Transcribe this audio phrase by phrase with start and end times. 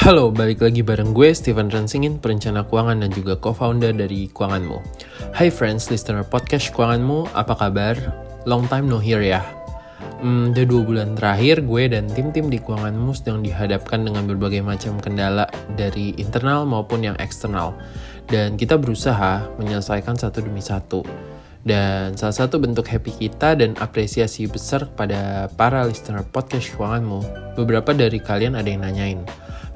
[0.00, 4.80] Halo, balik lagi bareng gue Steven Ransingin, perencana keuangan dan juga co-founder dari Keuanganmu.
[5.36, 8.00] Hai friends, listener podcast Keuanganmu, apa kabar?
[8.48, 9.44] Long time no hear ya.
[10.24, 14.96] Hmm, udah dua bulan terakhir, gue dan tim-tim di Keuanganmu sedang dihadapkan dengan berbagai macam
[15.04, 15.44] kendala
[15.76, 17.76] dari internal maupun yang eksternal.
[18.24, 21.04] Dan kita berusaha menyelesaikan satu demi satu.
[21.60, 27.20] Dan salah satu bentuk happy kita dan apresiasi besar kepada para listener podcast keuanganmu,
[27.60, 29.20] beberapa dari kalian ada yang nanyain,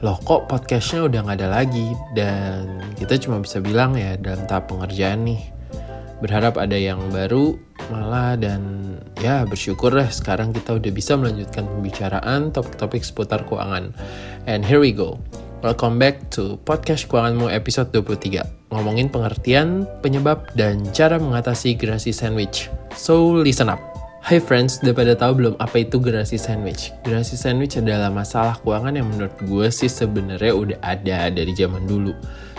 [0.00, 1.92] loh kok podcastnya udah nggak ada lagi?
[2.16, 5.52] Dan kita cuma bisa bilang ya dalam tahap pengerjaan nih.
[6.24, 7.52] Berharap ada yang baru
[7.92, 13.92] malah dan ya bersyukur lah sekarang kita udah bisa melanjutkan pembicaraan topik-topik seputar keuangan.
[14.48, 15.20] And here we go.
[15.64, 22.68] Welcome back to Podcast Keuanganmu episode 23 Ngomongin pengertian, penyebab, dan cara mengatasi gerasi sandwich.
[22.92, 23.80] So, listen up.
[24.20, 26.92] Hai friends, udah pada tahu belum apa itu gerasi sandwich?
[27.00, 32.12] Gerasi sandwich adalah masalah keuangan yang menurut gue sih sebenarnya udah ada dari zaman dulu.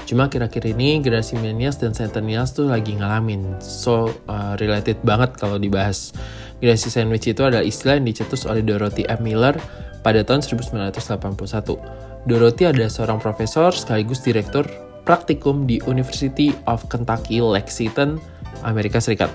[0.10, 3.62] Cuma kira-kira ini generasi millennials dan centennials tuh lagi ngalamin.
[3.62, 6.10] So, uh, related banget kalau dibahas.
[6.58, 9.22] Gerasi sandwich itu adalah istilah yang dicetus oleh Dorothy M.
[9.22, 9.54] Miller
[10.02, 14.66] pada tahun 1981 Dorothy adalah seorang profesor sekaligus direktur
[15.06, 18.18] praktikum di University of Kentucky Lexington,
[18.66, 19.30] Amerika Serikat.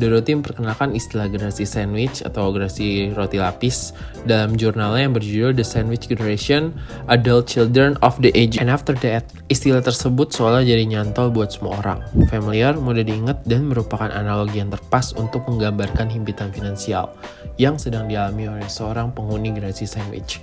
[0.00, 3.92] Dorothy memperkenalkan istilah generasi sandwich atau generasi roti lapis
[4.24, 6.72] dalam jurnalnya yang berjudul The Sandwich Generation,
[7.12, 8.56] Adult Children of the Age.
[8.56, 12.00] And after that, istilah tersebut seolah jadi nyantol buat semua orang.
[12.32, 17.12] Familiar, mudah diingat, dan merupakan analogi yang terpas untuk menggambarkan himpitan finansial
[17.60, 20.40] yang sedang dialami oleh seorang penghuni generasi sandwich.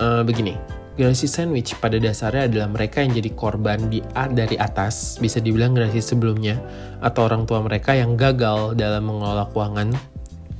[0.00, 0.56] Uh, begini,
[0.98, 4.02] generasi sandwich pada dasarnya adalah mereka yang jadi korban di
[4.34, 6.58] dari atas, bisa dibilang generasi sebelumnya,
[6.98, 9.94] atau orang tua mereka yang gagal dalam mengelola keuangan,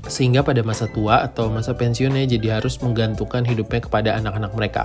[0.06, 4.82] sehingga pada masa tua atau masa pensiunnya jadi harus menggantungkan hidupnya kepada anak-anak mereka.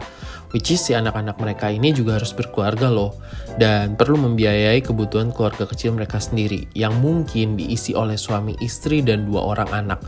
[0.54, 3.18] Which is si anak-anak mereka ini juga harus berkeluarga loh,
[3.58, 9.26] dan perlu membiayai kebutuhan keluarga kecil mereka sendiri, yang mungkin diisi oleh suami istri dan
[9.26, 10.00] dua orang anak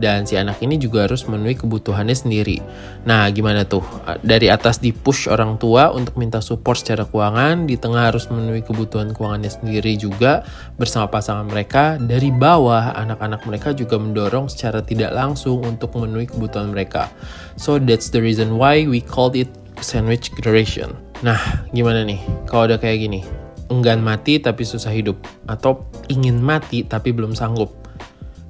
[0.00, 2.64] dan si anak ini juga harus memenuhi kebutuhannya sendiri.
[3.04, 3.84] Nah, gimana tuh?
[4.24, 8.64] Dari atas di push orang tua untuk minta support secara keuangan, di tengah harus memenuhi
[8.64, 10.40] kebutuhan keuangannya sendiri juga
[10.80, 12.00] bersama pasangan mereka.
[12.00, 17.12] Dari bawah, anak-anak mereka juga mendorong secara tidak langsung untuk memenuhi kebutuhan mereka.
[17.60, 19.52] So that's the reason why we called it
[19.82, 20.94] sandwich generation.
[21.20, 21.40] Nah,
[21.74, 22.20] gimana nih?
[22.48, 23.20] Kalau udah kayak gini,
[23.68, 25.20] enggan mati tapi susah hidup,
[25.50, 27.72] atau ingin mati tapi belum sanggup.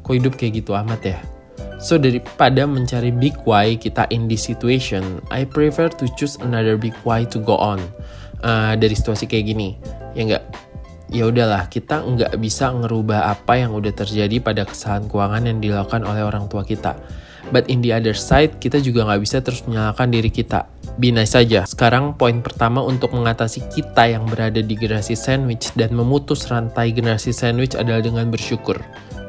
[0.07, 1.19] Kok hidup kayak gitu amat ya?
[1.81, 6.93] So daripada mencari big why kita in this situation, I prefer to choose another big
[7.09, 7.81] why to go on.
[8.45, 9.77] Uh, dari situasi kayak gini,
[10.13, 10.45] ya enggak?
[11.11, 16.07] Ya udahlah, kita nggak bisa ngerubah apa yang udah terjadi pada kesalahan keuangan yang dilakukan
[16.07, 16.95] oleh orang tua kita.
[17.51, 20.69] But in the other side, kita juga nggak bisa terus menyalahkan diri kita.
[21.01, 21.65] Be nice saja.
[21.65, 27.33] Sekarang poin pertama untuk mengatasi kita yang berada di generasi sandwich dan memutus rantai generasi
[27.33, 28.77] sandwich adalah dengan bersyukur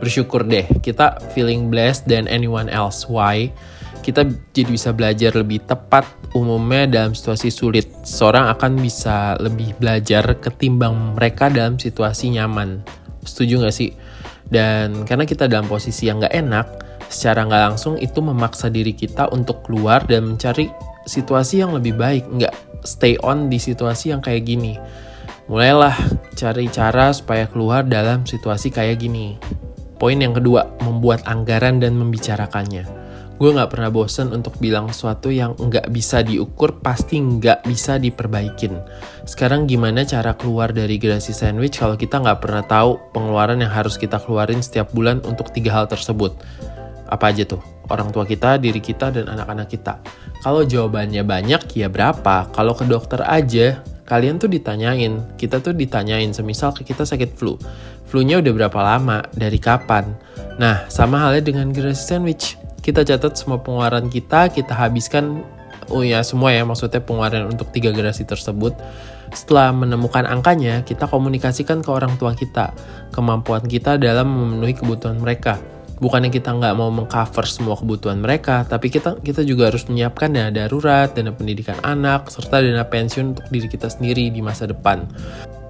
[0.02, 3.06] bersyukur deh kita feeling blessed than anyone else.
[3.06, 3.54] Why?
[4.02, 7.86] Kita jadi bisa belajar lebih tepat umumnya dalam situasi sulit.
[8.02, 12.82] Seorang akan bisa lebih belajar ketimbang mereka dalam situasi nyaman.
[13.22, 13.94] Setuju gak sih?
[14.50, 16.68] Dan karena kita dalam posisi yang gak enak,
[17.14, 20.74] secara nggak langsung itu memaksa diri kita untuk keluar dan mencari
[21.06, 22.28] situasi yang lebih baik.
[22.30, 22.54] Nggak
[22.86, 24.78] stay on di situasi yang kayak gini.
[25.52, 25.96] Mulailah
[26.38, 29.36] cari cara supaya keluar dalam situasi kayak gini.
[30.02, 33.02] Poin yang kedua, membuat anggaran dan membicarakannya.
[33.42, 38.78] Gue gak pernah bosen untuk bilang sesuatu yang nggak bisa diukur, pasti nggak bisa diperbaikin.
[39.26, 43.98] Sekarang gimana cara keluar dari generasi sandwich kalau kita nggak pernah tahu pengeluaran yang harus
[43.98, 46.38] kita keluarin setiap bulan untuk tiga hal tersebut?
[47.10, 47.81] Apa aja tuh?
[47.92, 50.00] Orang tua kita, diri kita, dan anak-anak kita.
[50.40, 52.48] Kalau jawabannya banyak, ya berapa?
[52.56, 57.60] Kalau ke dokter aja, kalian tuh ditanyain, kita tuh ditanyain, semisal kita sakit flu
[58.12, 60.12] flu-nya udah berapa lama, dari kapan.
[60.60, 62.60] Nah, sama halnya dengan generasi sandwich.
[62.84, 65.48] Kita catat semua pengeluaran kita, kita habiskan,
[65.88, 68.76] oh ya semua ya, maksudnya pengeluaran untuk tiga generasi tersebut.
[69.32, 72.76] Setelah menemukan angkanya, kita komunikasikan ke orang tua kita,
[73.16, 75.56] kemampuan kita dalam memenuhi kebutuhan mereka.
[76.02, 80.50] Bukannya kita nggak mau mengcover semua kebutuhan mereka, tapi kita kita juga harus menyiapkan dana
[80.50, 85.06] darurat, dana pendidikan anak, serta dana pensiun untuk diri kita sendiri di masa depan.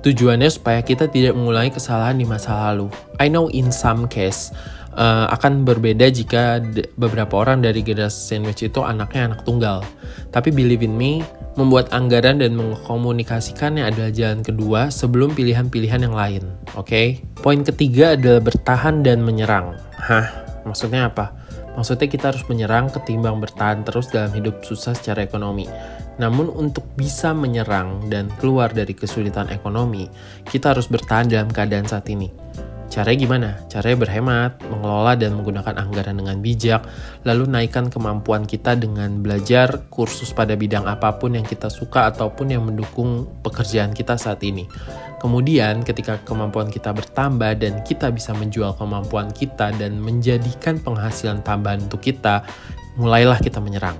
[0.01, 2.87] Tujuannya supaya kita tidak mengulangi kesalahan di masa lalu.
[3.19, 4.55] I know in some case
[4.95, 6.59] uh, akan berbeda jika
[6.95, 9.83] beberapa orang dari generasi sandwich itu anaknya anak tunggal.
[10.31, 11.23] Tapi believe in me,
[11.59, 16.43] membuat anggaran dan mengkomunikasikannya adalah jalan kedua sebelum pilihan-pilihan yang lain.
[16.79, 16.87] Oke?
[16.87, 17.07] Okay?
[17.39, 19.75] Poin ketiga adalah bertahan dan menyerang.
[19.99, 20.27] Hah?
[20.63, 21.35] Maksudnya apa?
[21.71, 25.67] Maksudnya kita harus menyerang ketimbang bertahan terus dalam hidup susah secara ekonomi.
[26.19, 30.11] Namun untuk bisa menyerang dan keluar dari kesulitan ekonomi,
[30.43, 32.27] kita harus bertahan dalam keadaan saat ini.
[32.91, 33.49] Caranya gimana?
[33.71, 36.83] Caranya berhemat, mengelola dan menggunakan anggaran dengan bijak,
[37.23, 42.51] lalu naikkan kemampuan kita dengan belajar kursus pada bidang apa pun yang kita suka ataupun
[42.51, 44.67] yang mendukung pekerjaan kita saat ini.
[45.23, 51.87] Kemudian ketika kemampuan kita bertambah dan kita bisa menjual kemampuan kita dan menjadikan penghasilan tambahan
[51.87, 52.43] untuk kita,
[52.99, 53.95] mulailah kita menyerang.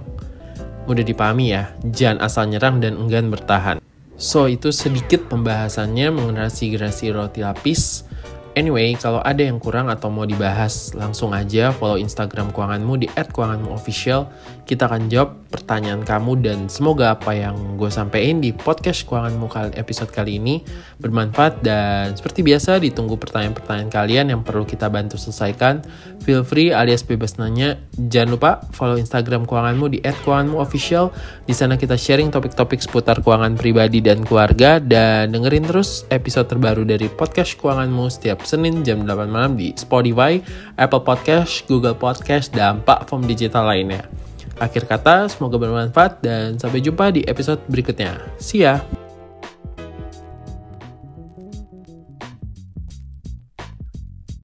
[0.84, 3.80] Mudah dipahami ya, jangan asal nyerang dan enggan bertahan.
[4.20, 8.11] So, itu sedikit pembahasannya mengenai gerasi roti lapis
[8.52, 14.28] Anyway, kalau ada yang kurang atau mau dibahas, langsung aja follow Instagram keuanganmu di @keuanganmuofficial.
[14.68, 19.72] Kita akan jawab pertanyaan kamu dan semoga apa yang gue sampein di podcast keuanganmu kali
[19.76, 20.64] episode kali ini
[21.00, 25.84] bermanfaat dan seperti biasa ditunggu pertanyaan-pertanyaan kalian yang perlu kita bantu selesaikan.
[26.24, 27.80] Feel free alias bebas nanya.
[27.96, 31.12] Jangan lupa follow Instagram keuanganmu di @keuanganmuofficial.
[31.48, 36.84] Di sana kita sharing topik-topik seputar keuangan pribadi dan keluarga dan dengerin terus episode terbaru
[36.84, 40.42] dari podcast keuanganmu setiap Senin jam 8 malam di Spotify,
[40.82, 44.10] Apple Podcast, Google Podcast, dan platform digital lainnya.
[44.58, 48.18] Akhir kata, semoga bermanfaat dan sampai jumpa di episode berikutnya.
[48.42, 49.01] See ya!